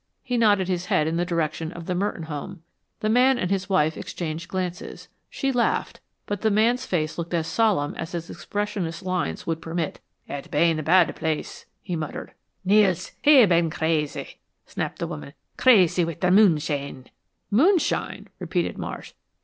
He 0.23 0.35
nodded 0.35 0.67
his 0.67 0.85
head 0.87 1.05
in 1.05 1.17
the 1.17 1.25
direction 1.27 1.71
of 1.73 1.85
the 1.85 1.93
Merton 1.93 2.23
home. 2.23 2.63
The 3.01 3.07
man 3.09 3.37
and 3.37 3.51
his 3.51 3.69
wife 3.69 3.95
exchanged 3.95 4.47
glances. 4.47 5.09
She 5.29 5.51
laughed, 5.51 5.99
but 6.25 6.41
the 6.41 6.49
man's 6.49 6.87
face 6.87 7.19
looked 7.19 7.35
as 7.35 7.45
solemn 7.45 7.93
as 7.93 8.15
its 8.15 8.27
expressionless 8.27 9.03
lines 9.03 9.45
would 9.45 9.61
permit. 9.61 9.99
"Et 10.27 10.49
bane 10.49 10.81
bad 10.83 11.15
place," 11.15 11.67
he 11.83 11.95
muttered. 11.95 12.33
"Nels 12.65 13.11
he 13.21 13.45
bane 13.45 13.69
crazy!" 13.69 14.39
snapped 14.65 14.97
the 14.97 15.05
woman. 15.05 15.33
"Crazy 15.55 16.03
widt 16.03 16.21
de 16.21 16.31
moonshane!" 16.31 17.05
"Moonshine!" 17.51 18.27
repeated 18.39 18.79
Marsh. 18.79 19.13